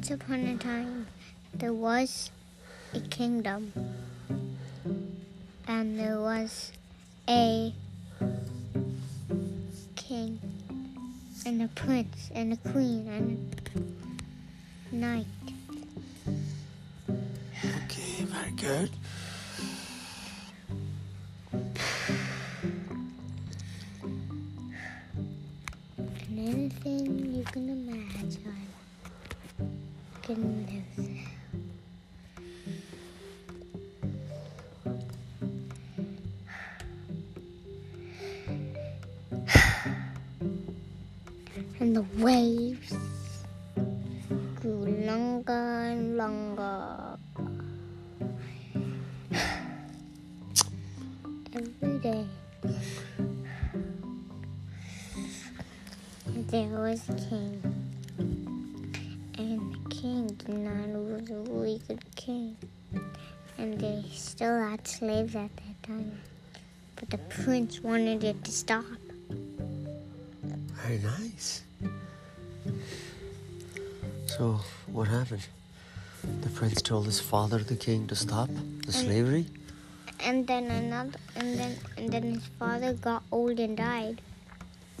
Once 0.00 0.12
upon 0.12 0.40
a 0.46 0.56
time, 0.56 1.06
there 1.52 1.74
was 1.74 2.30
a 2.94 3.00
kingdom, 3.00 3.70
and 5.68 6.00
there 6.00 6.18
was 6.18 6.72
a 7.28 7.70
king, 9.96 10.40
and 11.44 11.60
a 11.60 11.68
prince, 11.68 12.30
and 12.34 12.54
a 12.54 12.56
queen, 12.70 13.06
and 13.08 13.60
a 14.90 14.96
knight. 14.96 15.26
Okay, 17.84 18.24
very 18.24 18.52
good. 18.52 18.90
Can. 30.34 30.84
And 41.80 41.96
the 41.96 42.04
waves 42.18 42.92
grew 44.60 44.84
longer 45.06 45.90
and 45.90 46.16
longer. 46.16 47.16
Every 51.54 51.98
day. 51.98 52.26
And 56.26 56.48
There 56.48 56.68
was 56.68 57.02
king. 57.28 58.49
The 60.00 60.06
king 60.06 60.26
did 60.28 60.48
not 60.48 60.88
was 60.88 61.28
a 61.28 61.34
really 61.50 61.82
good 61.86 62.02
king. 62.16 62.56
And 63.58 63.78
they 63.78 64.02
still 64.10 64.58
had 64.58 64.88
slaves 64.88 65.36
at 65.36 65.54
that 65.54 65.82
time. 65.82 66.18
But 66.96 67.10
the 67.10 67.18
prince 67.18 67.82
wanted 67.82 68.24
it 68.24 68.42
to 68.44 68.50
stop. 68.50 68.86
Very 69.28 71.00
nice. 71.00 71.64
So, 74.24 74.60
what 74.86 75.08
happened? 75.08 75.46
The 76.40 76.48
prince 76.48 76.80
told 76.80 77.04
his 77.04 77.20
father, 77.20 77.58
the 77.58 77.76
king, 77.76 78.06
to 78.06 78.16
stop 78.16 78.48
the 78.86 78.92
slavery? 78.92 79.48
And 80.20 80.46
then 80.46 80.64
another 80.70 81.18
and 81.36 81.58
then 81.58 81.76
and 81.98 82.08
then 82.10 82.22
his 82.22 82.46
father 82.58 82.94
got 82.94 83.22
old 83.30 83.60
and 83.60 83.76
died. 83.76 84.22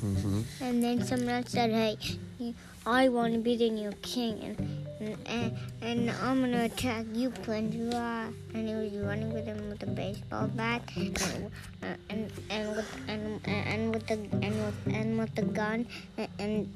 Mm-hmm. 0.04 0.42
And 0.60 0.84
then 0.84 1.04
someone 1.06 1.36
else 1.36 1.52
said, 1.52 1.70
"Hey, 1.70 2.54
I 2.84 3.08
want 3.08 3.32
to 3.32 3.40
be 3.40 3.56
the 3.56 3.70
new 3.70 3.92
king, 4.02 4.40
and 4.40 4.86
and, 5.00 5.56
and, 5.80 6.10
I'm 6.22 6.40
gonna 6.40 6.64
attack 6.64 7.06
you, 7.14 7.30
Prince." 7.30 7.74
Rah. 7.94 8.28
And 8.54 8.68
he 8.68 8.74
was 8.74 8.92
running 8.92 9.32
with 9.32 9.46
him 9.46 9.70
with 9.70 9.82
a 9.82 9.86
baseball 9.86 10.46
bat, 10.48 10.82
and 10.96 11.50
uh, 11.82 11.86
and 12.10 12.30
and 12.50 12.76
with 12.76 12.90
and, 13.08 13.40
and 13.46 13.94
with 13.94 14.06
the 14.06 14.14
and 14.14 14.54
with 14.64 14.94
and 14.94 15.18
with 15.18 15.34
the 15.34 15.42
gun, 15.42 15.86
and 16.18 16.28
and, 16.38 16.68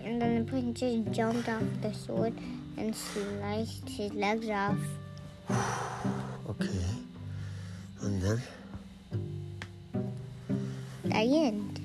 and 0.00 0.20
then 0.20 0.44
the 0.44 0.50
prince 0.50 0.80
just 0.80 1.12
jumped 1.12 1.48
off 1.48 1.62
the 1.82 1.92
sword 1.94 2.34
and 2.76 2.94
sliced 2.96 3.88
his 3.88 4.12
legs 4.14 4.48
off. 4.48 4.78
Okay. 6.48 6.68
And 8.02 8.22
then? 8.22 8.42
The 11.04 11.16
end. 11.16 11.80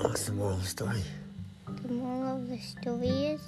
What's 0.00 0.26
the 0.26 0.32
moral 0.32 0.54
of 0.54 0.62
the 0.62 0.66
story? 0.66 1.02
The 1.82 1.92
moral 1.92 2.36
of 2.36 2.48
the 2.48 2.58
story 2.58 3.08
is 3.08 3.40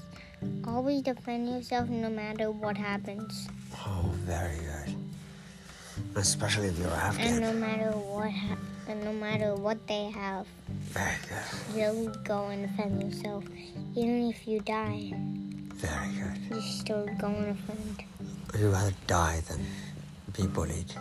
always 0.67 1.03
defend 1.03 1.49
yourself 1.49 1.89
no 1.89 2.11
matter 2.11 2.51
what 2.51 2.77
happens. 2.77 3.49
Oh, 3.87 4.11
very 4.25 4.57
good. 4.59 4.95
Especially 6.17 6.69
if 6.69 6.79
you're 6.79 6.89
And 6.89 7.03
Afghan. 7.03 7.41
no 7.41 7.53
matter 7.53 7.91
what 7.93 8.31
ha- 8.31 8.57
and 8.89 9.05
no 9.05 9.13
matter 9.13 9.55
what 9.55 9.87
they 9.87 10.11
have, 10.11 10.47
Very 10.91 11.17
good. 11.29 11.77
you'll 11.77 12.09
go 12.25 12.49
and 12.49 12.67
defend 12.67 13.03
yourself. 13.03 13.45
Even 13.95 14.29
if 14.31 14.47
you 14.49 14.61
die, 14.61 15.13
Very 15.75 16.09
good. 16.15 16.57
you 16.57 16.61
still 16.63 17.07
go 17.19 17.29
and 17.29 17.57
defend. 17.57 18.05
You'd 18.59 18.73
rather 18.73 18.95
die 19.07 19.43
than 19.49 19.61
be 20.33 20.47
bullied. 20.47 20.93